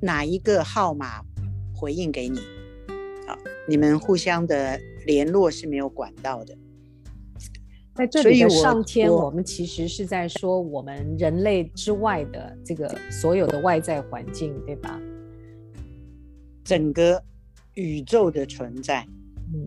[0.02, 1.24] 哪一个号码
[1.78, 2.40] 回应给你
[3.28, 3.38] 啊！
[3.70, 6.58] 你们互相的联络是没有管道的。
[7.96, 15.00] 在这里的上天，我们其实是在说我们人类之外的这个所有的外在环境，对吧？
[16.64, 17.24] 整个。
[17.80, 19.06] 宇宙的存在，
[19.54, 19.64] 嗯，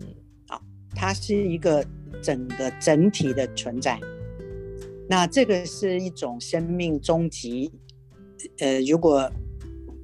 [0.49, 0.61] 好，
[0.93, 1.81] 它是一个
[2.21, 3.97] 整个整体的存在。
[5.07, 7.71] 那这个是一种生命终极，
[8.59, 9.31] 呃，如果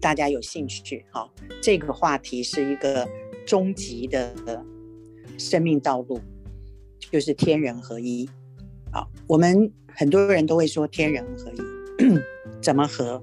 [0.08, 1.30] 大家有兴趣，哈，
[1.62, 3.06] 这个话题是一个
[3.46, 4.34] 终极的
[5.38, 6.22] 生命道路，
[7.12, 8.26] 就是天人合一。
[8.90, 11.58] 好，我们很多人都会说天人合一，
[12.64, 13.22] 怎么合？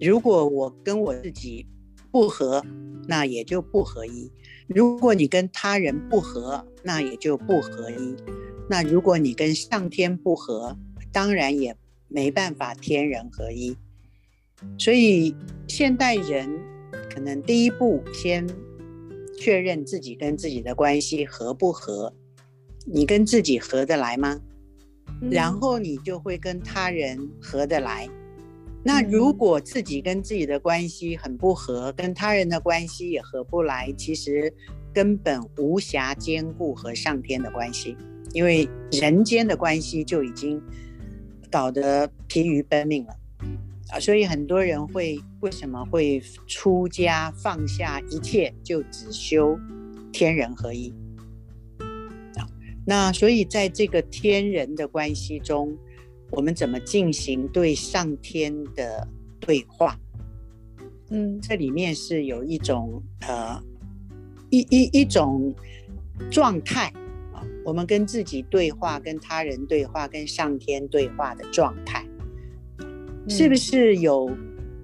[0.00, 1.64] 如果我跟我自己
[2.10, 2.64] 不合。
[3.10, 4.30] 那也就不合一。
[4.66, 8.14] 如果你跟他人不合，那也就不合一。
[8.68, 10.76] 那如果你跟上天不合，
[11.10, 11.74] 当然也
[12.08, 13.74] 没办法天人合一。
[14.78, 15.34] 所以
[15.66, 16.48] 现代人
[17.12, 18.46] 可能第一步先
[19.38, 22.12] 确认自己跟自己的关系合不合。
[22.84, 24.40] 你跟自己合得来吗？
[25.30, 28.08] 然后你就会跟他人合得来。
[28.84, 34.52] 那如果自己跟自己的关系很不合，跟他人的关系也合不来，其实
[34.94, 37.96] 根本无暇兼顾和上天的关系，
[38.32, 40.62] 因为人间的关系就已经
[41.50, 43.14] 搞得疲于奔命了
[43.90, 44.00] 啊！
[44.00, 49.58] 所以很多人会为什么会出家放下一切，就只修
[50.12, 50.92] 天人合一
[52.36, 52.46] 啊？
[52.86, 55.76] 那所以在这个天人的关系中。
[56.30, 59.08] 我们怎么进行对上天的
[59.40, 59.98] 对话？
[61.08, 63.58] 嗯，这里面是有一种呃
[64.50, 65.54] 一一一种
[66.30, 66.92] 状态
[67.32, 72.06] 啊，我们跟自己对话、跟他人对话、跟上天对话的状态，
[73.28, 74.30] 是不是有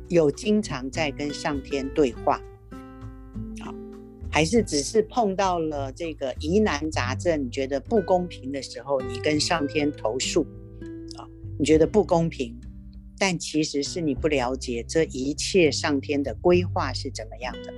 [0.08, 2.40] 有经常在跟上天对话？
[3.60, 3.74] 好，
[4.30, 10.42] 还是只是碰到了这个疑难杂症，你觉得不公平的时候，你跟上天投诉？
[11.16, 11.26] 啊
[11.58, 12.54] 你觉得不公平，
[13.18, 17.72] 但其实是你不了解这一切上天的规划是怎么样的。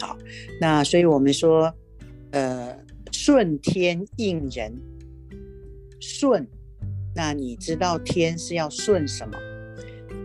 [0.00, 0.16] 好，
[0.60, 1.74] 那所以我们说，
[2.30, 2.78] 呃，
[3.10, 4.72] 顺天应人，
[5.98, 6.46] 顺，
[7.20, 9.36] 那你知道天是要顺什么？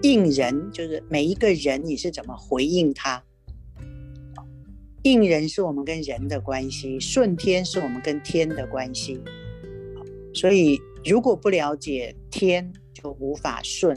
[0.02, 3.22] 应人就是每一个人你是怎么回应他？
[5.04, 9.20] 应人是我们跟人的关系，顺天是我们跟天的关系。
[10.34, 10.80] 所以。
[11.08, 13.96] 如果不了解天，就无法顺；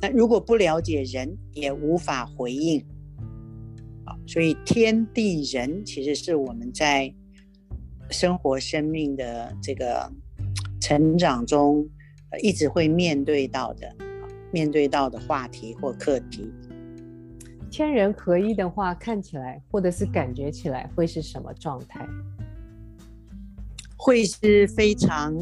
[0.00, 2.82] 那如果不了解人，也无法回应。
[4.26, 7.14] 所以天地人其实是我们在
[8.08, 10.10] 生活生命的这个
[10.80, 11.88] 成长中
[12.42, 13.94] 一直会面对到的，
[14.52, 16.52] 面对到的话题或课题。
[17.70, 22.06] 天人合一的话，看起来或者是感觉起来会是什么状态？
[23.96, 25.36] 会是非常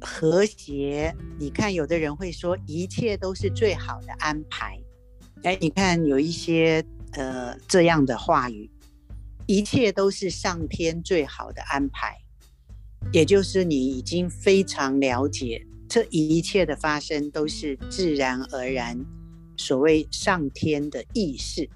[0.00, 1.14] 和谐。
[1.38, 4.78] 你看，有的人会说一切都是最好的安排。
[5.42, 8.70] 哎，你看有一些呃这样的话语，
[9.46, 12.16] 一切都是上天最好的安排，
[13.12, 19.04] 也就是你已经非常了解这一切的发生都是自然而然。
[19.56, 21.68] 所谓上天的意识，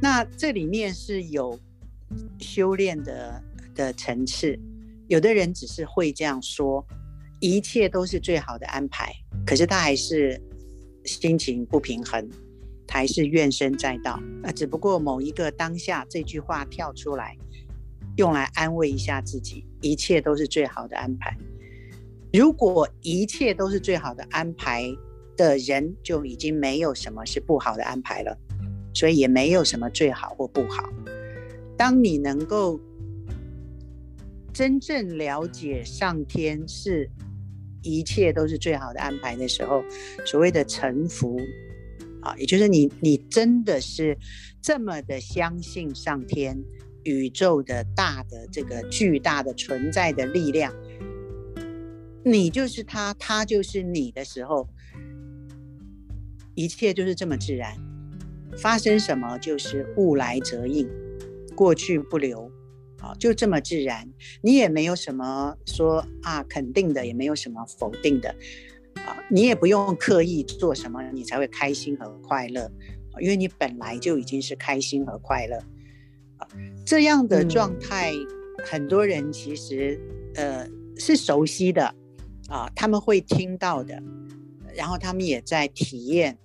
[0.00, 1.58] 那这里面是有
[2.38, 3.42] 修炼的
[3.74, 4.56] 的层次。
[5.08, 6.86] 有的人只是会这样说，
[7.40, 9.12] 一切都是最好的安排，
[9.44, 10.40] 可是他还是
[11.04, 12.30] 心情不平衡，
[12.86, 14.20] 他还是怨声载道。
[14.44, 17.36] 啊只不过某一个当下，这句话跳出来，
[18.20, 21.34] 用来安慰一下自己，一切都是最好的安排。
[22.34, 24.84] 如果一切都是最好的安排，
[25.38, 28.36] 的人就已经没有什么是不好的安排了，
[28.92, 30.86] 所以也没有什么最好或不好。
[31.78, 32.78] 当你能够
[34.52, 37.08] 真正了解上天是
[37.82, 39.82] 一切都是最好的安排的时候，
[40.26, 41.40] 所谓的臣服
[42.20, 44.14] 啊，也就是你你真的是
[44.60, 46.62] 这么的相信上天
[47.04, 50.74] 宇宙的大的这个巨大的存在的力量，
[52.24, 54.68] 你就是他，他就是你的时候。
[56.56, 57.74] 一切就是这么自然，
[58.58, 60.86] 发生什么就是物来则应，
[61.54, 62.50] 过去不留，
[62.98, 64.12] 啊，就这么自然。
[64.42, 68.34] 你也没有什么说啊肯定的，也没有什么否定的，
[68.96, 72.70] 啊，你也不用刻意做什么，你才会开心和快乐，
[73.20, 75.58] 因为你本来就已经是开心和快乐。
[76.90, 78.12] 啊，这样的状态，
[78.64, 80.00] 很多人其实
[80.34, 81.94] 呃是熟悉的，
[82.48, 84.02] 啊，他们会听到的，
[84.74, 86.36] 然后他们也在体验。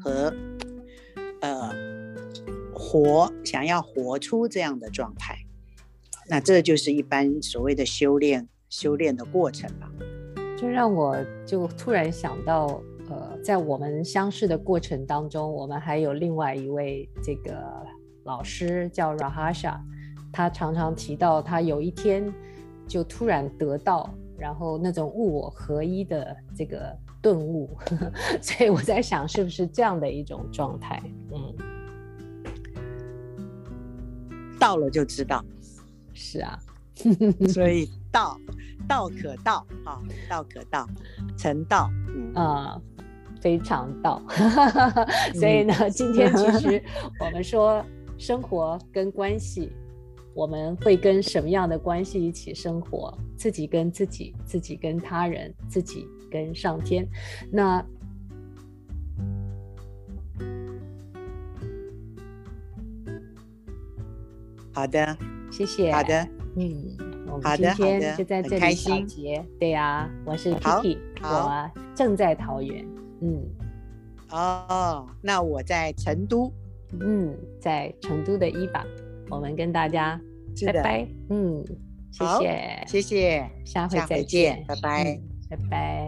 [0.00, 0.32] 和
[1.40, 1.74] 呃
[2.72, 5.34] 活，想要活出这样的状态，
[6.28, 9.90] 那这就是一般所谓的修炼修炼的过程吧。
[10.56, 12.80] 就让我就突然想到，
[13.10, 17.60] 呃，在我们相识的过程当中，我们还有另外一位这个
[18.28, 19.78] 老师叫 Rahasha，
[20.30, 22.30] 他常常提到他有一天
[22.86, 24.08] 就突然得到，
[24.38, 26.94] 然后那种物我合一的这个。
[27.20, 27.76] 顿悟，
[28.40, 31.02] 所以我在想，是不是这样的一种状态？
[31.32, 31.52] 嗯，
[34.56, 35.44] 到了就知道，
[36.14, 36.56] 是啊，
[37.48, 38.38] 所以 道
[38.86, 40.00] 道可道啊，
[40.30, 40.88] 道可道，
[41.36, 42.82] 成道，嗯，呃、
[43.40, 44.22] 非常道。
[45.34, 46.80] 所以呢，嗯、今天其实
[47.18, 47.84] 我们说
[48.18, 49.72] 生活跟关系，
[50.34, 53.16] 我们会跟什么样的关系一起生活？
[53.36, 56.06] 自己跟自己，自己跟他人，自己。
[56.30, 57.08] 跟上天，
[57.50, 57.82] 那
[64.74, 65.16] 好的，
[65.50, 66.94] 谢谢，好的，嗯，
[67.28, 72.86] 我们今天就在这里小结，对呀、啊，我是 Kiki，我正在桃园，
[73.22, 73.42] 嗯，
[74.30, 76.52] 哦，那我在成都，
[77.00, 78.84] 嗯，在成都的 Eva，
[79.30, 80.20] 我们跟大家
[80.66, 81.64] 拜拜，嗯，
[82.10, 86.07] 谢谢，谢谢，下回再见，拜拜，嗯、拜拜。